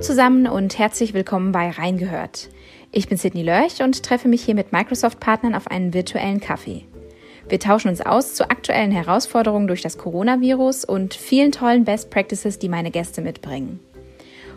zusammen 0.00 0.46
und 0.46 0.78
herzlich 0.78 1.12
willkommen 1.12 1.52
bei 1.52 1.68
Reingehört. 1.68 2.48
Ich 2.90 3.08
bin 3.08 3.18
Sidney 3.18 3.42
Lörch 3.42 3.82
und 3.82 4.02
treffe 4.02 4.28
mich 4.28 4.42
hier 4.42 4.54
mit 4.54 4.72
Microsoft-Partnern 4.72 5.54
auf 5.54 5.66
einen 5.66 5.92
virtuellen 5.92 6.40
Kaffee. 6.40 6.86
Wir 7.50 7.60
tauschen 7.60 7.88
uns 7.88 8.00
aus 8.00 8.34
zu 8.34 8.48
aktuellen 8.48 8.92
Herausforderungen 8.92 9.66
durch 9.66 9.82
das 9.82 9.98
Coronavirus 9.98 10.86
und 10.86 11.12
vielen 11.12 11.52
tollen 11.52 11.84
Best 11.84 12.08
Practices, 12.08 12.58
die 12.58 12.70
meine 12.70 12.90
Gäste 12.90 13.20
mitbringen. 13.20 13.78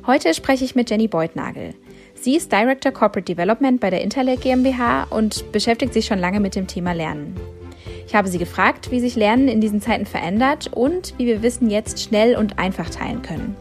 Heute 0.07 0.33
spreche 0.33 0.63
ich 0.63 0.75
mit 0.75 0.89
Jenny 0.89 1.09
Beutnagel. 1.09 1.73
Sie 2.15 2.37
ist 2.37 2.49
Director 2.49 2.93
Corporate 2.93 3.25
Development 3.25 3.81
bei 3.81 3.89
der 3.89 4.01
Interlake 4.01 4.39
GmbH 4.39 5.07
und 5.09 5.51
beschäftigt 5.51 5.93
sich 5.93 6.05
schon 6.05 6.19
lange 6.19 6.39
mit 6.39 6.55
dem 6.55 6.67
Thema 6.67 6.93
Lernen. 6.93 7.35
Ich 8.07 8.15
habe 8.15 8.29
sie 8.29 8.37
gefragt, 8.37 8.91
wie 8.91 9.01
sich 9.01 9.17
Lernen 9.17 9.49
in 9.49 9.59
diesen 9.59 9.81
Zeiten 9.81 10.05
verändert 10.05 10.69
und 10.73 11.13
wie 11.17 11.25
wir 11.25 11.43
Wissen 11.43 11.69
jetzt 11.69 11.99
schnell 12.01 12.37
und 12.37 12.59
einfach 12.59 12.89
teilen 12.89 13.21
können. 13.23 13.57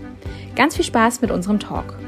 Ganz 0.54 0.76
viel 0.76 0.84
Spaß 0.84 1.22
mit 1.22 1.30
unserem 1.30 1.58
Talk. 1.58 1.98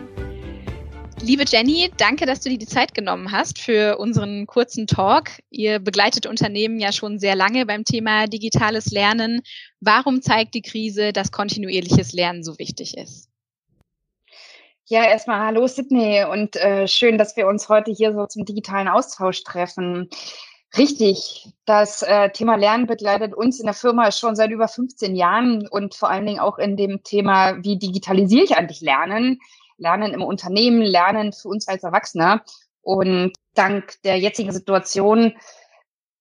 Liebe 1.22 1.44
Jenny, 1.46 1.90
danke, 1.96 2.26
dass 2.26 2.40
du 2.40 2.50
dir 2.50 2.58
die 2.58 2.66
Zeit 2.66 2.92
genommen 2.92 3.32
hast 3.32 3.58
für 3.58 3.96
unseren 3.96 4.46
kurzen 4.46 4.86
Talk. 4.86 5.30
Ihr 5.48 5.78
begleitet 5.78 6.26
Unternehmen 6.26 6.78
ja 6.78 6.92
schon 6.92 7.18
sehr 7.18 7.34
lange 7.34 7.64
beim 7.64 7.84
Thema 7.84 8.26
digitales 8.26 8.90
Lernen. 8.90 9.40
Warum 9.80 10.20
zeigt 10.20 10.54
die 10.54 10.60
Krise, 10.60 11.14
dass 11.14 11.32
kontinuierliches 11.32 12.12
Lernen 12.12 12.44
so 12.44 12.58
wichtig 12.58 12.98
ist? 12.98 13.30
Ja, 14.84 15.04
erstmal 15.04 15.46
hallo 15.46 15.66
Sydney 15.66 16.26
und 16.30 16.56
äh, 16.56 16.86
schön, 16.86 17.16
dass 17.16 17.38
wir 17.38 17.46
uns 17.46 17.70
heute 17.70 17.90
hier 17.90 18.12
so 18.12 18.26
zum 18.26 18.45
digitalen 18.45 18.88
Austausch 18.88 19.42
treffen. 19.42 20.10
Richtig. 20.77 21.48
Das 21.66 22.02
äh, 22.02 22.30
Thema 22.30 22.56
Lernen 22.56 22.87
begleitet 22.87 23.34
uns 23.34 23.60
in 23.60 23.66
der 23.66 23.74
Firma 23.74 24.10
schon 24.10 24.34
seit 24.34 24.51
über 24.51 24.66
15 24.66 25.15
Jahren 25.15 25.69
und 25.69 25.95
vor 25.95 26.10
allen 26.10 26.27
Dingen 26.27 26.41
auch 26.41 26.59
in 26.59 26.77
dem 26.77 27.02
Thema, 27.05 27.62
wie 27.62 27.78
digitalisiere 27.78 28.45
ich 28.45 28.56
eigentlich 28.56 28.80
Lernen? 28.80 29.38
Lernen 29.76 30.13
im 30.13 30.23
Unternehmen, 30.23 30.82
Lernen 30.82 31.32
für 31.32 31.48
uns 31.48 31.68
als 31.68 31.85
Erwachsene. 31.85 32.43
Und 32.82 33.32
dank 33.54 33.95
der 34.02 34.18
jetzigen 34.18 34.52
Situation, 34.52 35.35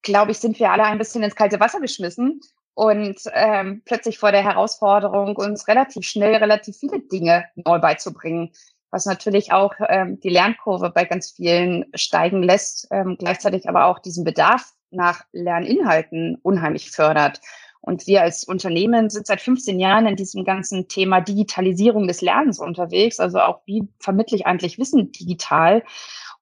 glaube 0.03 0.31
ich, 0.31 0.39
sind 0.39 0.59
wir 0.59 0.72
alle 0.72 0.83
ein 0.83 0.97
bisschen 0.97 1.23
ins 1.23 1.36
kalte 1.36 1.59
Wasser 1.59 1.80
geschmissen 1.80 2.42
und 2.75 3.17
ähm, 3.33 3.81
plötzlich 3.86 4.17
vor 4.17 4.31
der 4.31 4.44
Herausforderung, 4.44 5.36
uns 5.36 5.67
relativ 5.67 6.05
schnell 6.05 6.36
relativ 6.36 6.77
viele 6.77 6.99
Dinge 6.99 7.45
neu 7.55 7.80
beizubringen 7.80 8.52
was 8.94 9.08
natürlich 9.08 9.52
auch 9.52 9.73
ähm, 9.89 10.19
die 10.19 10.30
Lernkurve 10.30 10.91
bei 10.91 11.03
ganz 11.03 11.31
vielen 11.31 11.86
steigen 11.95 12.44
lässt, 12.44 12.88
ähm, 12.91 13.16
gleichzeitig 13.17 13.67
aber 13.67 13.86
auch 13.88 13.97
diesen 13.97 14.23
Bedarf 14.23 14.72
nach 14.91 15.23
Lerninhalten 15.31 16.38
unheimlich 16.44 16.91
fördert. 16.91 17.41
Und 17.81 18.05
wir 18.05 18.21
als 18.21 18.44
Unternehmen 18.44 19.09
sind 19.09 19.25
seit 19.25 19.41
15 19.41 19.80
Jahren 19.80 20.05
in 20.05 20.16
diesem 20.16 20.45
ganzen 20.45 20.88
Thema 20.89 21.21
Digitalisierung 21.21 22.08
des 22.08 22.21
Lernens 22.21 22.59
unterwegs. 22.59 23.19
Also 23.19 23.39
auch 23.39 23.61
wie 23.66 23.88
vermittle 23.99 24.38
ich 24.38 24.45
eigentlich 24.45 24.77
Wissen 24.77 25.11
digital 25.11 25.83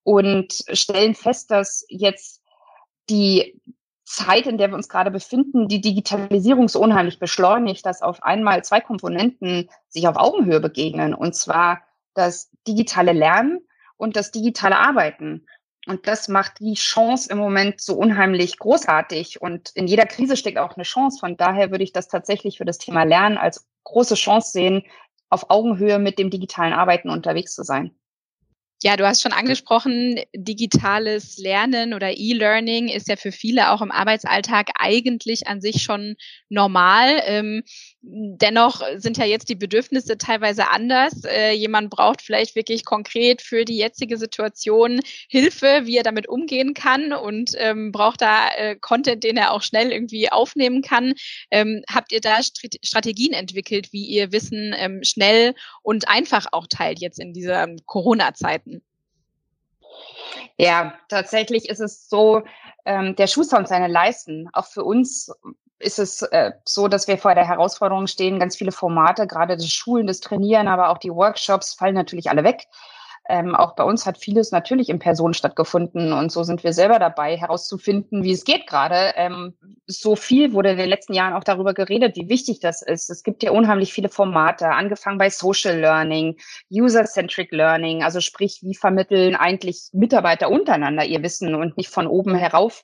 und 0.04 0.54
stellen 0.74 1.16
fest, 1.16 1.52
dass 1.52 1.86
jetzt 1.88 2.44
die 3.10 3.62
Zeit, 4.04 4.46
in 4.46 4.58
der 4.58 4.68
wir 4.68 4.76
uns 4.76 4.90
gerade 4.90 5.10
befinden, 5.10 5.70
die 5.70 5.80
Digitalisierung 5.80 6.68
so 6.68 6.82
unheimlich 6.82 7.18
beschleunigt, 7.18 7.86
dass 7.86 8.02
auf 8.02 8.22
einmal 8.24 8.62
zwei 8.66 8.82
Komponenten 8.82 9.70
sich 9.88 10.06
auf 10.10 10.18
Augenhöhe 10.18 10.60
begegnen. 10.60 11.14
Und 11.14 11.34
zwar 11.34 11.80
das 12.14 12.50
digitale 12.68 13.14
Lernen 13.14 13.60
und 13.98 14.16
das 14.16 14.32
digitale 14.32 14.78
Arbeiten. 14.78 15.46
Und 15.88 16.08
das 16.08 16.28
macht 16.28 16.60
die 16.60 16.76
Chance 16.76 17.32
im 17.32 17.38
Moment 17.38 17.82
so 17.82 17.96
unheimlich 17.96 18.60
großartig. 18.60 19.42
Und 19.42 19.72
in 19.74 19.88
jeder 19.88 20.06
Krise 20.06 20.38
steckt 20.38 20.60
auch 20.60 20.76
eine 20.76 20.84
Chance. 20.84 21.20
Von 21.20 21.38
daher 21.38 21.72
würde 21.72 21.84
ich 21.84 21.92
das 21.92 22.08
tatsächlich 22.08 22.58
für 22.58 22.66
das 22.66 22.78
Thema 22.78 23.04
Lernen 23.04 23.38
als 23.38 23.68
große 23.84 24.16
Chance 24.16 24.52
sehen, 24.52 24.84
auf 25.30 25.50
Augenhöhe 25.50 25.98
mit 25.98 26.20
dem 26.20 26.30
digitalen 26.30 26.74
Arbeiten 26.74 27.10
unterwegs 27.10 27.56
zu 27.56 27.64
sein. 27.64 27.96
Ja, 28.84 28.98
du 28.98 29.06
hast 29.06 29.22
schon 29.22 29.32
angesprochen, 29.32 30.20
digitales 30.36 31.38
Lernen 31.38 31.94
oder 31.94 32.18
E-Learning 32.18 32.90
ist 32.90 33.08
ja 33.10 33.16
für 33.16 33.32
viele 33.32 33.70
auch 33.70 33.84
im 33.84 33.92
Arbeitsalltag 33.92 34.70
eigentlich 34.80 35.46
an 35.46 35.62
sich 35.62 35.84
schon 35.84 36.16
normal. 36.50 37.22
Ähm, 37.28 37.62
dennoch 38.02 38.82
sind 38.96 39.18
ja 39.18 39.26
jetzt 39.26 39.50
die 39.50 39.56
Bedürfnisse 39.56 40.18
teilweise 40.18 40.70
anders. 40.70 41.24
Äh, 41.26 41.52
jemand 41.52 41.92
braucht 41.92 42.24
vielleicht 42.24 42.56
wirklich 42.56 42.84
konkret 42.84 43.44
für 43.44 43.66
die 43.66 43.78
jetzige 43.78 44.18
Situation 44.18 45.00
Hilfe, 45.30 45.82
wie 45.84 45.98
er 45.98 46.04
damit 46.04 46.28
umgehen 46.28 46.74
kann 46.74 47.14
und 47.14 47.52
ähm, 47.58 47.92
braucht 47.92 48.22
da 48.22 48.50
äh, 48.58 48.76
Content, 48.78 49.24
den 49.24 49.38
er 49.38 49.52
auch 49.52 49.62
schnell 49.62 49.92
irgendwie 49.92 50.32
aufnehmen 50.32 50.82
kann. 50.82 51.14
Ähm, 51.52 51.84
habt 51.88 52.12
ihr 52.12 52.20
da 52.20 52.40
Strategien 52.42 53.34
entwickelt, 53.34 53.94
wie 53.94 54.06
ihr 54.06 54.32
Wissen 54.32 54.74
ähm, 54.76 55.04
schnell 55.04 55.54
und 55.84 56.08
einfach 56.08 56.48
auch 56.52 56.66
teilt 56.68 57.00
jetzt 57.00 57.20
in 57.20 57.32
dieser 57.32 57.68
Corona-Zeiten? 57.86 58.71
Ja, 60.62 60.94
tatsächlich 61.10 61.68
ist 61.70 61.80
es 61.80 62.08
so, 62.08 62.44
ähm, 62.86 63.16
der 63.16 63.26
Schuster 63.26 63.58
und 63.58 63.68
seine 63.68 63.88
Leisten. 63.88 64.48
Auch 64.54 64.68
für 64.68 64.84
uns 64.84 65.32
ist 65.80 65.98
es 65.98 66.22
äh, 66.22 66.52
so, 66.66 66.88
dass 66.88 67.08
wir 67.08 67.18
vor 67.18 67.34
der 67.34 67.48
Herausforderung 67.48 68.06
stehen, 68.06 68.38
ganz 68.38 68.56
viele 68.56 68.72
Formate, 68.72 69.26
gerade 69.26 69.58
das 69.58 69.72
Schulen, 69.72 70.06
das 70.06 70.20
Trainieren, 70.20 70.68
aber 70.68 70.90
auch 70.90 71.00
die 71.00 71.10
Workshops 71.10 71.74
fallen 71.74 71.96
natürlich 71.96 72.30
alle 72.30 72.44
weg. 72.44 72.68
Ähm, 73.32 73.56
auch 73.56 73.76
bei 73.76 73.86
uns 73.86 74.06
hat 74.06 74.18
vieles 74.18 74.52
natürlich 74.52 74.90
in 74.90 75.00
Person 75.00 75.34
stattgefunden 75.34 76.12
und 76.12 76.34
so 76.34 76.44
sind 76.44 76.66
wir 76.66 76.74
selber 76.74 77.00
dabei, 77.00 77.38
herauszufinden, 77.38 78.26
wie 78.26 78.34
es 78.34 78.44
geht 78.44 78.68
gerade. 78.68 79.14
Ähm, 79.16 79.54
so 79.88 80.18
viel 80.18 80.52
wurde 80.52 80.72
in 80.72 80.78
den 80.78 80.90
letzten 80.90 81.14
Jahren 81.14 81.32
auch 81.32 81.46
darüber 81.46 81.74
geredet, 81.74 82.18
wie 82.18 82.28
wichtig 82.28 82.60
das 82.60 82.82
ist. 82.82 83.10
Es 83.10 83.24
gibt 83.24 83.42
ja 83.42 83.52
unheimlich 83.52 83.94
viele 83.94 84.10
Formate, 84.10 84.68
angefangen 84.68 85.18
bei 85.18 85.30
Social 85.30 85.80
Learning, 85.80 86.36
User-Centric 86.70 87.54
Learning, 87.54 88.04
also 88.04 88.20
sprich, 88.20 88.60
wie 88.64 88.76
vermitteln 88.76 89.38
eigentlich 89.38 89.88
Mitarbeiter 89.94 90.52
untereinander 90.52 91.06
ihr 91.06 91.24
Wissen 91.24 91.56
und 91.56 91.78
nicht 91.78 91.90
von 91.90 92.08
oben 92.08 92.36
herauf 92.36 92.84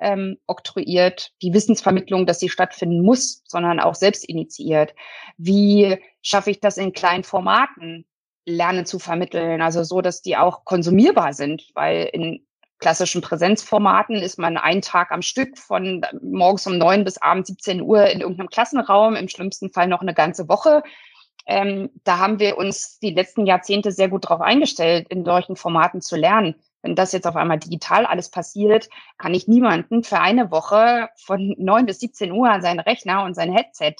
ähm, 0.00 0.36
oktroyiert, 0.46 1.32
die 1.42 1.52
Wissensvermittlung, 1.52 2.26
dass 2.26 2.38
sie 2.38 2.48
stattfinden 2.48 3.02
muss, 3.02 3.42
sondern 3.48 3.80
auch 3.80 3.96
selbst 3.96 4.24
initiiert. 4.24 4.94
Wie 5.36 5.98
schaffe 6.22 6.52
ich 6.52 6.60
das 6.60 6.76
in 6.76 6.92
kleinen 6.92 7.24
Formaten? 7.24 8.06
Lernen 8.46 8.86
zu 8.86 8.98
vermitteln, 8.98 9.62
also 9.62 9.84
so, 9.84 10.00
dass 10.00 10.22
die 10.22 10.36
auch 10.36 10.64
konsumierbar 10.64 11.32
sind, 11.32 11.70
weil 11.74 12.08
in 12.12 12.46
klassischen 12.78 13.20
Präsenzformaten 13.20 14.16
ist 14.16 14.38
man 14.38 14.56
einen 14.56 14.82
Tag 14.82 15.12
am 15.12 15.22
Stück 15.22 15.58
von 15.58 16.04
morgens 16.22 16.66
um 16.66 16.78
neun 16.78 17.04
bis 17.04 17.18
abends 17.18 17.48
17 17.48 17.82
Uhr 17.82 18.06
in 18.06 18.20
irgendeinem 18.20 18.48
Klassenraum, 18.48 19.14
im 19.14 19.28
schlimmsten 19.28 19.70
Fall 19.70 19.86
noch 19.86 20.00
eine 20.00 20.14
ganze 20.14 20.48
Woche. 20.48 20.82
Ähm, 21.46 21.90
da 22.04 22.18
haben 22.18 22.38
wir 22.38 22.56
uns 22.56 22.98
die 22.98 23.12
letzten 23.12 23.46
Jahrzehnte 23.46 23.92
sehr 23.92 24.08
gut 24.08 24.24
darauf 24.24 24.40
eingestellt, 24.40 25.06
in 25.10 25.24
solchen 25.24 25.56
Formaten 25.56 26.00
zu 26.00 26.16
lernen. 26.16 26.54
Wenn 26.82 26.96
das 26.96 27.12
jetzt 27.12 27.26
auf 27.26 27.36
einmal 27.36 27.58
digital 27.58 28.06
alles 28.06 28.30
passiert, 28.30 28.88
kann 29.18 29.34
ich 29.34 29.46
niemanden 29.46 30.02
für 30.02 30.18
eine 30.18 30.50
Woche 30.50 31.08
von 31.16 31.54
neun 31.58 31.86
bis 31.86 32.00
17 32.00 32.32
Uhr 32.32 32.50
an 32.50 32.62
seinen 32.62 32.80
Rechner 32.80 33.24
und 33.24 33.34
sein 33.34 33.52
Headset 33.52 33.96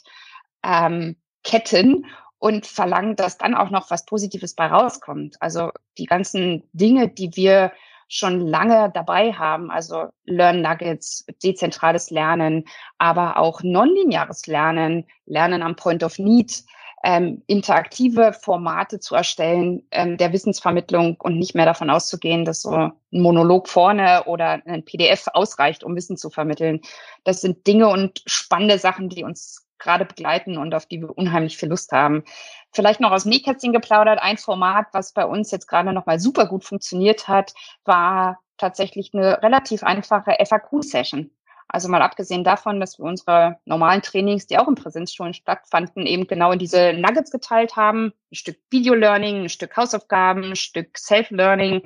ähm, 0.62 1.17
ketten 1.45 2.07
und 2.41 2.67
verlangen, 2.67 3.15
dass 3.15 3.39
dann 3.39 3.55
auch 3.55 3.71
noch 3.71 3.91
was 3.91 4.05
Positives 4.06 4.55
bei 4.55 4.67
rauskommt. 4.67 5.37
Also 5.41 5.71
die 5.99 6.06
ganzen 6.06 6.65
Dinge, 6.73 7.09
die 7.09 7.37
wir 7.37 7.71
schon 8.09 8.41
lange 8.41 8.91
dabei 8.93 9.33
haben, 9.33 9.71
also 9.71 10.06
Learn 10.25 10.62
Nuggets, 10.62 11.25
dezentrales 11.45 12.11
Lernen, 12.11 12.65
aber 12.99 13.37
auch 13.37 13.62
nonlineares 13.62 14.49
Lernen, 14.49 15.06
Lernen 15.27 15.62
am 15.62 15.77
Point 15.77 16.03
of 16.03 16.19
Need, 16.19 16.65
ähm, 17.05 17.43
interaktive 17.47 18.33
Formate 18.33 19.01
zu 19.01 19.15
erstellen 19.15 19.87
ähm, 19.91 20.17
der 20.17 20.33
Wissensvermittlung 20.33 21.17
und 21.21 21.39
nicht 21.39 21.55
mehr 21.55 21.67
davon 21.67 21.89
auszugehen, 21.89 22.45
dass 22.45 22.62
so 22.62 22.71
ein 22.71 22.93
Monolog 23.11 23.69
vorne 23.69 24.25
oder 24.25 24.61
ein 24.67 24.84
PDF 24.84 25.28
ausreicht, 25.33 25.84
um 25.84 25.95
Wissen 25.95 26.17
zu 26.17 26.31
vermitteln. 26.31 26.81
Das 27.25 27.41
sind 27.43 27.67
Dinge 27.67 27.89
und 27.89 28.22
spannende 28.27 28.78
Sachen, 28.78 29.09
die 29.09 29.25
uns 29.25 29.67
gerade 29.80 30.04
begleiten 30.04 30.58
und 30.58 30.74
auf 30.74 30.86
die 30.86 31.00
wir 31.00 31.16
unheimlich 31.16 31.56
viel 31.56 31.68
Lust 31.68 31.92
haben. 31.92 32.24
Vielleicht 32.72 33.00
noch 33.00 33.10
aus 33.10 33.24
Nähkätzchen 33.24 33.72
geplaudert. 33.72 34.21
Ein 34.22 34.36
Format, 34.36 34.86
was 34.92 35.12
bei 35.12 35.24
uns 35.24 35.50
jetzt 35.50 35.66
gerade 35.66 35.92
nochmal 35.92 36.21
super 36.21 36.47
gut 36.47 36.65
funktioniert 36.65 37.27
hat, 37.27 37.54
war 37.84 38.38
tatsächlich 38.59 39.10
eine 39.12 39.42
relativ 39.42 39.82
einfache 39.82 40.36
FAQ-Session. 40.44 41.30
Also 41.72 41.88
mal 41.88 42.03
abgesehen 42.03 42.42
davon, 42.42 42.80
dass 42.80 42.98
wir 42.98 43.04
unsere 43.04 43.59
normalen 43.65 44.03
Trainings, 44.03 44.47
die 44.47 44.59
auch 44.59 44.66
in 44.66 44.74
Präsenzschulen 44.74 45.34
stattfanden, 45.34 46.04
eben 46.04 46.26
genau 46.26 46.50
in 46.50 46.59
diese 46.59 46.92
Nuggets 46.94 47.30
geteilt 47.30 47.76
haben. 47.76 48.12
Ein 48.30 48.34
Stück 48.34 48.59
Video-Learning, 48.71 49.42
ein 49.42 49.48
Stück 49.48 49.76
Hausaufgaben, 49.76 50.42
ein 50.42 50.56
Stück 50.56 50.98
Self-Learning 50.98 51.83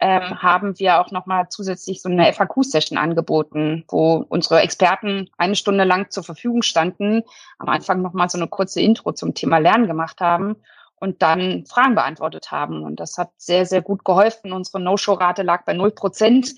ähm, 0.00 0.42
haben 0.42 0.78
wir 0.78 1.00
auch 1.00 1.10
nochmal 1.10 1.48
zusätzlich 1.48 2.02
so 2.02 2.08
eine 2.08 2.32
FAQ-Session 2.32 2.98
angeboten, 2.98 3.84
wo 3.88 4.24
unsere 4.28 4.60
Experten 4.60 5.28
eine 5.38 5.54
Stunde 5.54 5.84
lang 5.84 6.10
zur 6.10 6.22
Verfügung 6.22 6.62
standen, 6.62 7.22
am 7.58 7.68
Anfang 7.68 8.02
nochmal 8.02 8.28
so 8.28 8.38
eine 8.38 8.48
kurze 8.48 8.80
Intro 8.80 9.12
zum 9.12 9.34
Thema 9.34 9.58
Lernen 9.58 9.86
gemacht 9.86 10.20
haben 10.20 10.56
und 10.96 11.22
dann 11.22 11.64
Fragen 11.66 11.94
beantwortet 11.94 12.50
haben. 12.50 12.82
Und 12.82 13.00
das 13.00 13.16
hat 13.16 13.30
sehr, 13.36 13.66
sehr 13.66 13.82
gut 13.82 14.04
geholfen. 14.04 14.52
Unsere 14.52 14.80
No-Show-Rate 14.80 15.42
lag 15.42 15.64
bei 15.64 15.72
null 15.72 15.90
Prozent. 15.90 16.54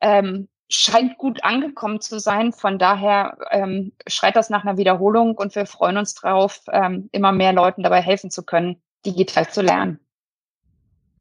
Ähm, 0.00 0.48
scheint 0.70 1.18
gut 1.18 1.42
angekommen 1.42 2.00
zu 2.00 2.20
sein. 2.20 2.52
Von 2.52 2.78
daher 2.78 3.36
ähm, 3.50 3.92
schreit 4.06 4.36
das 4.36 4.50
nach 4.50 4.62
einer 4.64 4.78
Wiederholung 4.78 5.36
und 5.36 5.54
wir 5.56 5.66
freuen 5.66 5.98
uns 5.98 6.14
drauf, 6.14 6.62
ähm, 6.70 7.08
immer 7.12 7.32
mehr 7.32 7.52
Leuten 7.52 7.82
dabei 7.82 8.00
helfen 8.00 8.30
zu 8.30 8.44
können, 8.44 8.80
digital 9.04 9.48
zu 9.50 9.62
lernen. 9.62 9.98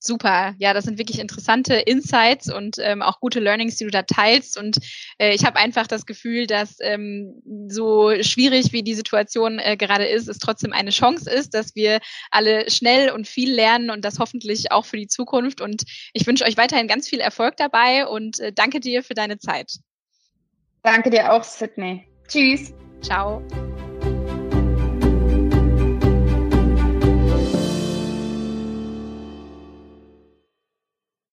Super, 0.02 0.56
ja, 0.60 0.74
das 0.74 0.86
sind 0.86 0.98
wirklich 0.98 1.20
interessante 1.20 1.76
Insights 1.76 2.52
und 2.52 2.78
ähm, 2.80 3.02
auch 3.02 3.20
gute 3.20 3.42
Learnings, 3.42 3.76
die 3.76 3.84
du 3.84 3.92
da 3.92 4.04
teilst. 4.04 4.58
Und 4.58 4.78
äh, 5.18 5.34
ich 5.34 5.44
habe 5.44 5.58
einfach 5.58 5.88
das 5.88 6.06
Gefühl, 6.06 6.48
dass 6.48 6.78
ähm, 6.80 7.42
so 7.68 8.12
schwierig 8.22 8.72
wie 8.72 8.82
die 8.82 8.96
Situation 8.96 9.60
äh, 9.60 9.76
gerade 9.76 10.06
ist, 10.06 10.30
es 10.30 10.40
trotzdem 10.40 10.72
eine 10.72 10.92
Chance 10.92 11.30
ist, 11.30 11.54
dass 11.54 11.76
wir 11.76 12.00
alle 12.32 12.70
schnell 12.72 13.12
und 13.12 13.28
viel 13.28 13.54
lernen 13.54 13.90
und 13.90 14.06
das 14.06 14.20
hoffentlich 14.20 14.72
auch 14.72 14.86
für 14.86 14.98
die 14.98 15.08
Zukunft. 15.08 15.60
Und 15.60 15.84
ich 16.14 16.26
wünsche 16.26 16.46
euch 16.46 16.56
weiterhin 16.56 16.88
ganz 16.88 17.10
viel 17.10 17.20
Erfolg 17.20 17.58
dabei 17.58 18.08
und 18.08 18.40
äh, 18.40 18.54
danke 18.54 18.80
dir 18.80 19.04
für 19.04 19.16
deine 19.16 19.38
Zeit. 19.38 19.80
Danke 20.82 21.10
dir 21.10 21.34
auch, 21.34 21.44
Sydney. 21.44 22.08
Tschüss. 22.30 22.74
Ciao. 23.02 23.42